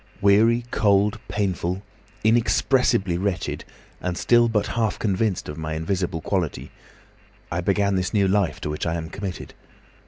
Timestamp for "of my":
5.47-5.73